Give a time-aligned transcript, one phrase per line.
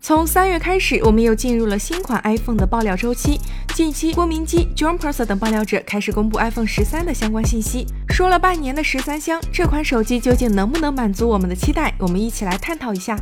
[0.00, 3.38] 从三月开始，我们又进入了新款 iPhone 的爆料周期。
[3.74, 7.84] 近期，郭明基、John Prosser 等爆料者开始公布 iPhone 十三的相关信息。
[8.08, 11.92] 说了半年的十三香，这款手机究竟能不能满足我们的期待？
[11.98, 13.18] 我们一起来探讨一下。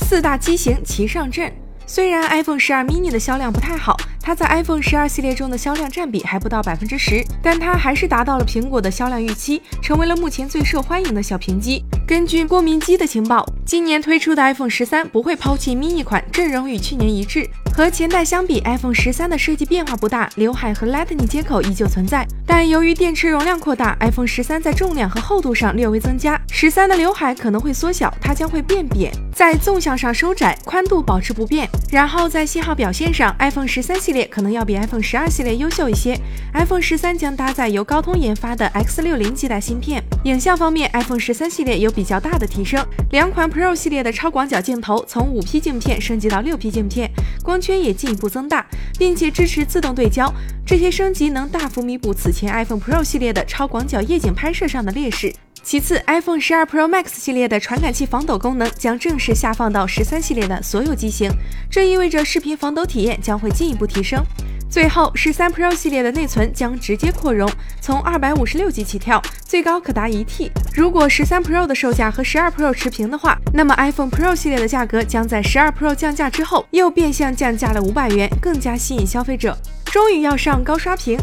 [0.00, 1.52] 四大机型齐上阵。
[1.86, 11.84] 虽然 iPhone 十二 mini 的销量不太好，它在 iPhone 十二系列中的销量占比还不到百分之十，但它还是达到了苹果的销量预期，成为了目前最受欢迎的小屏机。
[12.04, 17.50] 根据郭明基的情报，今年推出的 iPhone 十三不会抛弃 mini 款，阵容与去年一致。
[17.74, 22.24] 和前代相比，iPhone 十三的设计变化不大，刘海和 Lightning 接口依旧存在。
[22.46, 31.68] 但由于电池容量扩大，iPhone 十三在重量和厚度上略微增加，十三的刘海可能会缩小，它将会变扁，在纵向上收窄，宽度保持不变。
[31.90, 36.18] 然后在信号表现上，iPhone 十三系列可能要比 iPhone 十二系列优秀一些。
[36.54, 40.02] iPhone 十三将搭载由高通研发的 X 六零基带芯片。
[40.24, 47.10] 影像方面，iPhone 十三系列有比较大的提升，两款 Pro 系列的超广角镜头从五 P 镜片升级到六 P 镜片，
[47.44, 48.66] 光圈也进一步增大，
[48.98, 50.32] 并且支持自动对焦。
[50.66, 55.30] 这些升级能大幅弥补此前 iPhone Pro 系列的超广角夜景拍摄上的劣势。
[55.66, 61.28] 其次，iPhone 十二 Pro Max 系列的传感器防抖功能将正式下放到十三系列的所有机型，
[61.68, 64.22] 这意味着视频防抖体验将会进一步提升。
[64.70, 67.50] 最后，十三 Pro 系列的内存将直接扩容，
[67.80, 70.52] 从二百五十六 G 起跳，最高可达一 T。
[70.72, 79.58] 如果十三 Pro 的售价和十二 Pro 持平的话，那么 iPhone Pro 系列的价格将在十二 Pro 降价之后又变相降价了五百元，更加吸引消费者。
[79.86, 81.18] 终于要上高刷屏。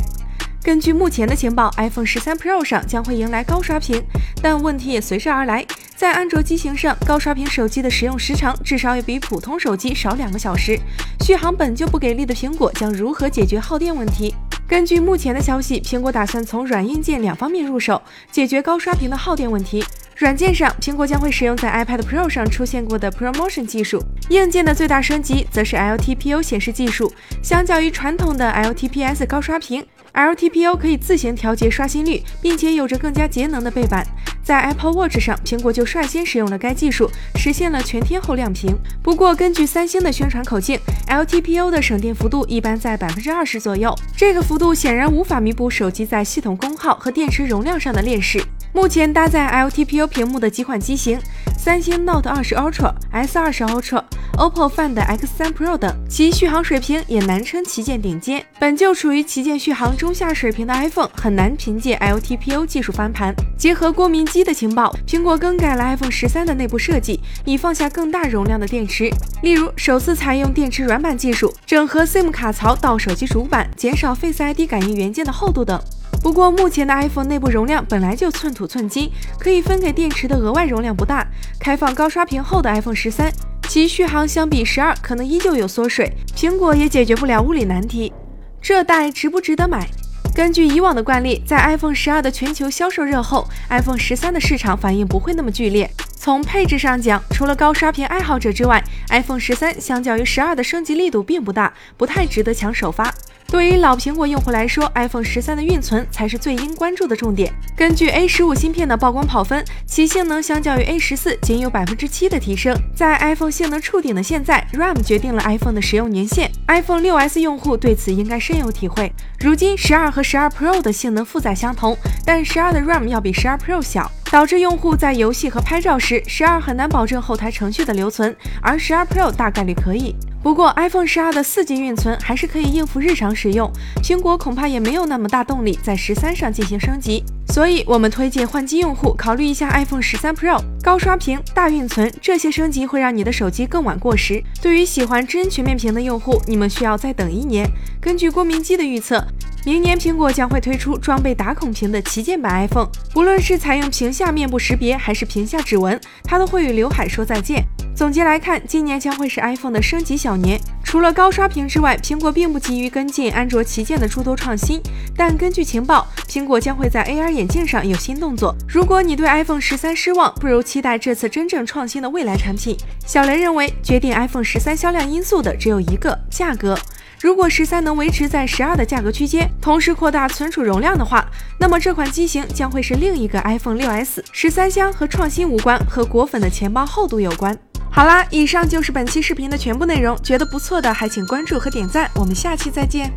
[0.63, 4.01] 根据目前的情报，iPhone 十三 Pro 上将会迎来高刷屏，
[4.41, 5.65] 但问题也随之而来。
[5.93, 10.79] 在安卓机型上，高刷屏手机的使用时长至少也比普通手机少两个小时，
[11.19, 14.33] 续航本就不给力的苹果将如何解决耗电问题？
[14.65, 19.83] 根据目前的消息，苹果打算从软硬件两方面入手，解决高刷屏的耗电问题。
[20.15, 27.11] 软件上，苹果将会使用在 iPad Pro 上出现过的 ProMotion 技术；硬件的最大升级则是 LTPO 显示技术。
[27.41, 34.05] 相较于传统的 LTPS 高刷屏，LTPO 可以自行调节刷新率，并且有着更加节能的背板。
[34.43, 38.75] 在 Apple Watch 上，苹果就率先使用了该技术，实现了全天候亮屏。
[39.01, 48.43] 不过，根据三星的宣传口径，LTPO 的省电幅度一般在百分之二十左右，这个幅度显然无法弥补手机在系统功耗和电池容量上的劣势。
[48.73, 51.19] 目前搭载 LTPO 屏幕的几款机型，
[51.55, 54.03] 三星 Note 20 Ultra、S 20 Ultra、
[54.35, 58.43] OPPO Find X3 Pro 等，其续航水平也难称旗舰顶尖。
[58.59, 63.31] 本就处于旗舰续航中下水平的 iPhone，很难凭借 LTPO 技术翻盘。
[63.55, 69.11] 结合郭明基的情报，苹果更改了 iPhone 十三的内部设计，以放下更大容量的电池，
[69.43, 75.79] 例如首次采用电池软板技术，整合 SIM 卡槽到手机主板，减少 Face ID 感应元件的厚度等。
[76.23, 81.27] 不过，目前的 iPhone 内部容量本来就寸土寸金，可以分给电池的额外容量不大。
[81.59, 83.29] 开放高刷屏后的 iPhone 十三，
[83.67, 88.13] 其续航相比十二可能依旧有缩水，苹果也解决不了物理难题。
[88.61, 89.85] 这代值不值得买？
[90.33, 95.91] 根据以往的惯例，在 iPhone 十二的全球销售热后，iPhone 十三的市场反应不会那么剧烈。
[96.15, 103.13] 从配置上讲，除了高刷屏爱好者之外，iPhone 十三相较于十二的升级力度并不大，不太值得抢首发。
[103.53, 107.53] 对于老苹果用户来说，iPhone 十三的运存才是最应关注的重点。
[107.77, 112.75] 根据 A 十五芯片的曝光跑分，其性能相较于 A 十四仅有百分之七的提升。
[112.95, 116.49] 在 iPhone 性能触顶的现在，RAM 决定了 iPhone 的使用年限。
[116.67, 119.13] iPhone 六 S 用户对此应该深有体会。
[119.39, 130.15] 如今十二和十二 Pro 的性能负载相同，但十二的 RAM 要比十二 Pro 小，导致用户在游戏和拍照时，十二很难保证后台程序的留存，而十二 Pro 大概率可以。
[130.43, 133.71] 不过，iPhone 十二的四 G 运存还是可以应付日常使用，
[134.03, 144.43] 苹果恐怕也没有那么大动力在十三上进行升级，所以我们推荐换机用户考虑一下 iPhone 十三 Pro，高刷屏、大运存这些升级会让你的手机更晚过时。
[144.61, 147.65] 对于喜欢真全面屏的用户，你们需要再等一年。
[148.01, 149.25] 根据郭明基的预测，
[149.65, 157.63] 明年苹果将会推出装备打孔屏的旗舰版 iPhone，不论是采用屏下面部识别还是屏下指纹，它都会与刘海说再见。
[157.95, 160.59] 总结来看，今年将会是 iPhone 的升级小年。
[160.83, 164.81] 除了高刷屏之外，苹果并不急于跟进安卓旗舰的诸多创新。
[165.15, 168.55] 但根据情报，苹果将会在 AR 眼镜上有新动作。
[168.67, 172.75] 如果你对 iPhone 十三失望，不如期待这次真正创新的未来产品。
[173.05, 176.77] 小雷认为，决定 iPhone 十三销量因素的只有一个价格。
[177.21, 181.25] 如果十三能维持在十二的价格区间，同时扩大存储容量的话，
[181.59, 184.23] 那么这款机型将会是另一个 iPhone 六 S。
[184.31, 187.57] 十三香和创新无关，和果粉的钱包厚度有关。
[187.95, 190.19] 好啦，以上就是本期视频的全部内容。
[190.23, 193.13] 觉得不错的还请关注和点赞，我们下期再见。